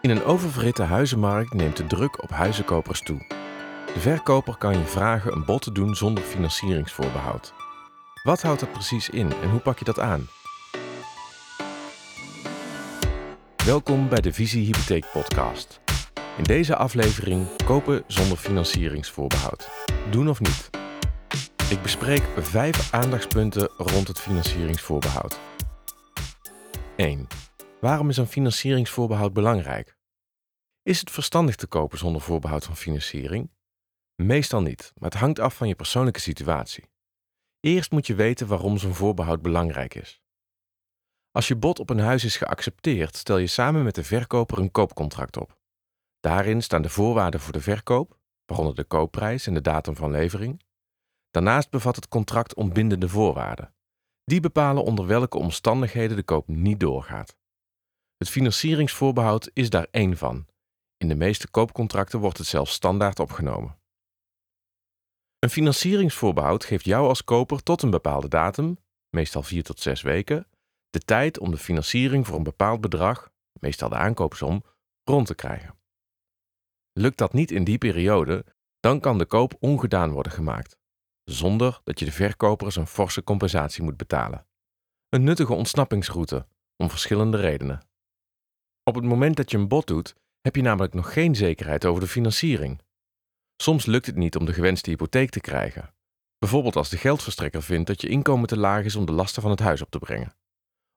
[0.00, 3.18] In een oververhitte huizenmarkt neemt de druk op huizenkopers toe.
[3.94, 7.54] De verkoper kan je vragen een bod te doen zonder financieringsvoorbehoud.
[8.22, 10.28] Wat houdt dat precies in en hoe pak je dat aan?
[13.64, 15.80] Welkom bij de Visie Hypotheek Podcast.
[16.36, 19.68] In deze aflevering kopen zonder financieringsvoorbehoud.
[20.10, 20.70] Doen of niet?
[21.70, 25.38] Ik bespreek vijf aandachtspunten rond het financieringsvoorbehoud.
[26.96, 27.26] 1.
[27.80, 29.96] Waarom is een financieringsvoorbehoud belangrijk?
[30.82, 33.50] Is het verstandig te kopen zonder voorbehoud van financiering?
[34.14, 36.90] Meestal niet, maar het hangt af van je persoonlijke situatie.
[37.60, 40.20] Eerst moet je weten waarom zo'n voorbehoud belangrijk is.
[41.30, 44.70] Als je bod op een huis is geaccepteerd, stel je samen met de verkoper een
[44.70, 45.58] koopcontract op.
[46.20, 50.62] Daarin staan de voorwaarden voor de verkoop, waaronder de koopprijs en de datum van levering.
[51.30, 53.74] Daarnaast bevat het contract ontbindende voorwaarden.
[54.24, 57.38] Die bepalen onder welke omstandigheden de koop niet doorgaat.
[58.20, 60.46] Het financieringsvoorbehoud is daar één van.
[60.96, 63.78] In de meeste koopcontracten wordt het zelfs standaard opgenomen.
[65.38, 68.78] Een financieringsvoorbehoud geeft jou als koper tot een bepaalde datum,
[69.10, 70.46] meestal 4 tot 6 weken,
[70.90, 73.30] de tijd om de financiering voor een bepaald bedrag,
[73.60, 74.64] meestal de aankoopsom,
[75.04, 75.78] rond te krijgen.
[76.92, 78.44] Lukt dat niet in die periode,
[78.80, 80.78] dan kan de koop ongedaan worden gemaakt,
[81.24, 84.46] zonder dat je de verkopers een forse compensatie moet betalen.
[85.08, 87.88] Een nuttige ontsnappingsroute, om verschillende redenen.
[88.84, 92.00] Op het moment dat je een bod doet, heb je namelijk nog geen zekerheid over
[92.00, 92.80] de financiering.
[93.56, 95.94] Soms lukt het niet om de gewenste hypotheek te krijgen.
[96.38, 99.50] Bijvoorbeeld als de geldverstrekker vindt dat je inkomen te laag is om de lasten van
[99.50, 100.34] het huis op te brengen.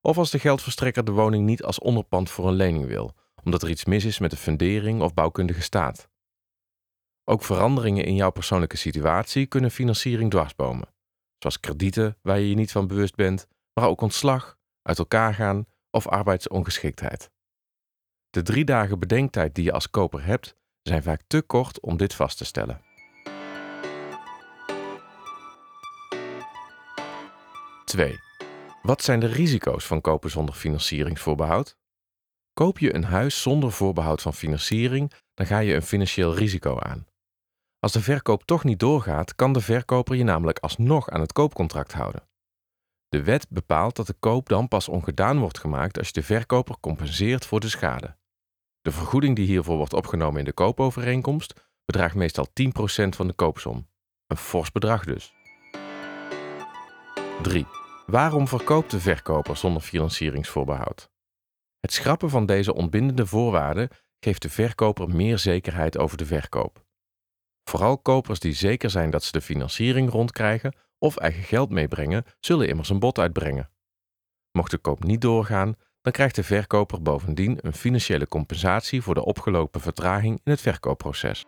[0.01, 3.69] Of als de geldverstrekker de woning niet als onderpand voor een lening wil, omdat er
[3.69, 6.09] iets mis is met de fundering of bouwkundige staat.
[7.23, 10.93] Ook veranderingen in jouw persoonlijke situatie kunnen financiering dwarsbomen,
[11.37, 15.65] zoals kredieten waar je je niet van bewust bent, maar ook ontslag, uit elkaar gaan
[15.89, 17.31] of arbeidsongeschiktheid.
[18.33, 22.13] De drie dagen bedenktijd die je als koper hebt, zijn vaak te kort om dit
[22.13, 22.81] vast te stellen.
[27.85, 28.19] Twee.
[28.81, 31.77] Wat zijn de risico's van kopen zonder financieringsvoorbehoud?
[32.53, 37.07] Koop je een huis zonder voorbehoud van financiering, dan ga je een financieel risico aan.
[37.79, 41.93] Als de verkoop toch niet doorgaat, kan de verkoper je namelijk alsnog aan het koopcontract
[41.93, 42.27] houden.
[43.09, 46.75] De wet bepaalt dat de koop dan pas ongedaan wordt gemaakt als je de verkoper
[46.79, 48.21] compenseert voor de schade.
[48.83, 52.51] De vergoeding die hiervoor wordt opgenomen in de koopovereenkomst bedraagt meestal 10%
[53.09, 53.87] van de koopsom.
[54.27, 55.33] Een fors bedrag dus.
[57.41, 57.65] 3.
[58.05, 61.09] Waarom verkoopt de verkoper zonder financieringsvoorbehoud?
[61.79, 63.89] Het schrappen van deze ontbindende voorwaarden
[64.19, 66.85] geeft de verkoper meer zekerheid over de verkoop.
[67.69, 72.67] Vooral kopers die zeker zijn dat ze de financiering rondkrijgen of eigen geld meebrengen, zullen
[72.67, 73.69] immers een bod uitbrengen.
[74.51, 79.25] Mocht de koop niet doorgaan, dan krijgt de verkoper bovendien een financiële compensatie voor de
[79.25, 81.45] opgelopen vertraging in het verkoopproces.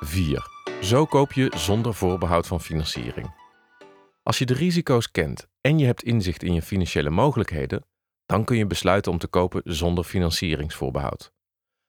[0.00, 0.46] 4.
[0.82, 3.34] Zo koop je zonder voorbehoud van financiering.
[4.22, 7.84] Als je de risico's kent en je hebt inzicht in je financiële mogelijkheden,
[8.26, 11.32] dan kun je besluiten om te kopen zonder financieringsvoorbehoud.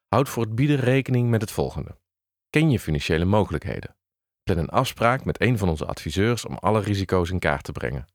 [0.08, 1.96] Houd voor het bieden rekening met het volgende.
[2.50, 3.96] Ken je financiële mogelijkheden.
[4.42, 8.06] Plan een afspraak met een van onze adviseurs om alle risico's in kaart te brengen.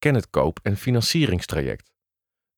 [0.00, 1.92] Ken het koop- en financieringstraject.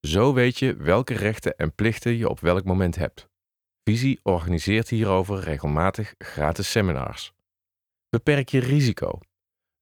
[0.01, 3.29] Zo weet je welke rechten en plichten je op welk moment hebt.
[3.85, 7.33] Visie organiseert hierover regelmatig gratis seminars.
[8.09, 9.19] Beperk je risico.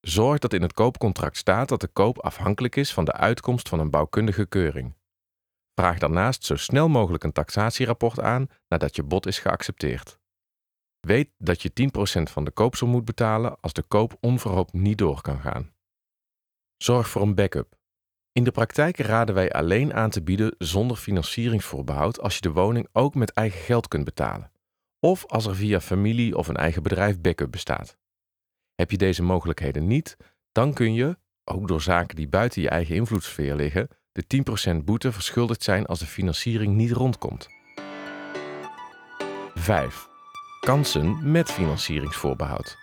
[0.01, 3.81] Zorg dat in het koopcontract staat dat de koop afhankelijk is van de uitkomst van
[3.81, 4.95] een bouwkundige keuring.
[5.75, 10.19] Vraag daarnaast zo snel mogelijk een taxatierapport aan nadat je bod is geaccepteerd.
[11.01, 15.21] Weet dat je 10% van de koopsom moet betalen als de koop onverhoopt niet door
[15.21, 15.73] kan gaan.
[16.83, 17.79] Zorg voor een backup.
[18.33, 22.89] In de praktijk raden wij alleen aan te bieden zonder financieringsvoorbehoud als je de woning
[22.93, 24.53] ook met eigen geld kunt betalen,
[25.01, 27.97] of als er via familie of een eigen bedrijf backup bestaat.
[28.75, 30.17] Heb je deze mogelijkheden niet,
[30.53, 34.43] dan kun je, ook door zaken die buiten je eigen invloedssfeer liggen, de
[34.81, 37.49] 10% boete verschuldigd zijn als de financiering niet rondkomt.
[39.55, 40.09] 5.
[40.61, 42.77] Kansen met financieringsvoorbehoud.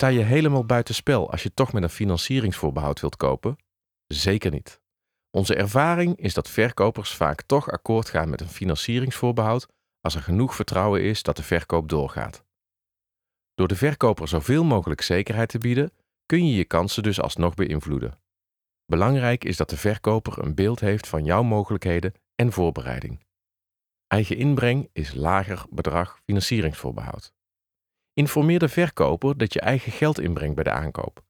[0.00, 3.56] Sta je helemaal buitenspel als je toch met een financieringsvoorbehoud wilt kopen?
[4.06, 4.80] Zeker niet.
[5.30, 9.68] Onze ervaring is dat verkopers vaak toch akkoord gaan met een financieringsvoorbehoud
[10.00, 12.44] als er genoeg vertrouwen is dat de verkoop doorgaat.
[13.54, 15.92] Door de verkoper zoveel mogelijk zekerheid te bieden,
[16.26, 18.20] kun je je kansen dus alsnog beïnvloeden.
[18.86, 23.24] Belangrijk is dat de verkoper een beeld heeft van jouw mogelijkheden en voorbereiding.
[24.06, 27.32] Eigen inbreng is lager bedrag financieringsvoorbehoud.
[28.20, 31.24] Informeer de verkoper dat je eigen geld inbrengt bij de aankoop.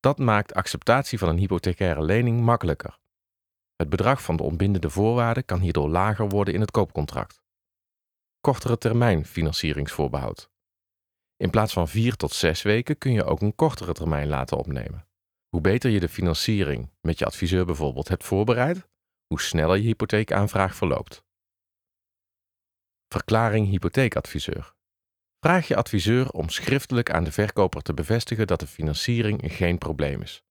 [0.00, 2.98] Dat maakt acceptatie van een hypothecaire lening makkelijker.
[3.76, 7.42] Het bedrag van de ontbindende voorwaarden kan hierdoor lager worden in het koopcontract.
[8.40, 10.50] Kortere termijn financieringsvoorbehoud.
[11.36, 15.06] In plaats van 4 tot 6 weken kun je ook een kortere termijn laten opnemen.
[15.48, 18.88] Hoe beter je de financiering met je adviseur bijvoorbeeld hebt voorbereid,
[19.26, 21.24] hoe sneller je hypotheekaanvraag verloopt.
[23.08, 24.75] Verklaring hypotheekadviseur.
[25.40, 30.22] Vraag je adviseur om schriftelijk aan de verkoper te bevestigen dat de financiering geen probleem
[30.22, 30.42] is.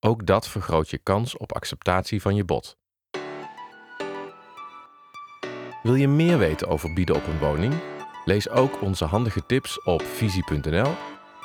[0.00, 2.76] Ook dat vergroot je kans op acceptatie van je bod.
[5.82, 7.74] Wil je meer weten over bieden op een woning?
[8.24, 10.94] Lees ook onze handige tips op visie.nl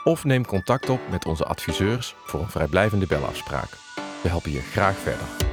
[0.04, 3.70] of neem contact op met onze adviseurs voor een vrijblijvende belafspraak.
[4.22, 5.53] We helpen je graag verder.